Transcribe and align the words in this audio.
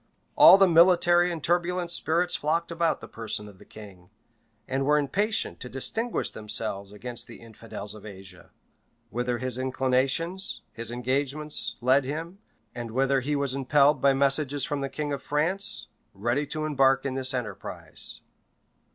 All 0.35 0.57
the 0.57 0.67
military 0.67 1.31
and 1.31 1.43
turbulent 1.43 1.91
spirits 1.91 2.35
flocked 2.35 2.71
about 2.71 3.01
the 3.01 3.07
person 3.07 3.47
of 3.47 3.59
the 3.59 3.65
king, 3.65 4.09
and 4.67 4.83
were 4.83 4.97
impatient 4.97 5.59
to 5.59 5.69
distinguish 5.69 6.31
themselves 6.31 6.91
against 6.91 7.27
the 7.27 7.39
infidels 7.39 7.93
in 7.93 8.03
Asia; 8.03 8.49
whither 9.11 9.37
his 9.37 9.59
inclinations, 9.59 10.63
his 10.73 10.89
engagements, 10.89 11.75
led 11.81 12.03
him, 12.03 12.39
and 12.73 12.89
whither 12.89 13.19
he 13.19 13.35
was 13.35 13.53
impelled 13.53 14.01
by 14.01 14.11
messages 14.15 14.65
from 14.65 14.81
the 14.81 14.89
king 14.89 15.13
of 15.13 15.21
France, 15.21 15.89
ready 16.15 16.47
to 16.47 16.65
embark 16.65 17.05
in 17.05 17.13
this 17.13 17.31
enterprise. 17.31 18.21